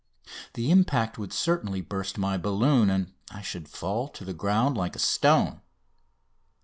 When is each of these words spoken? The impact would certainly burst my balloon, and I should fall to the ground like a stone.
The 0.55 0.71
impact 0.71 1.19
would 1.19 1.31
certainly 1.31 1.79
burst 1.79 2.17
my 2.17 2.35
balloon, 2.35 2.89
and 2.89 3.13
I 3.29 3.43
should 3.43 3.67
fall 3.67 4.07
to 4.07 4.25
the 4.25 4.33
ground 4.33 4.75
like 4.75 4.95
a 4.95 5.05
stone. 5.05 5.61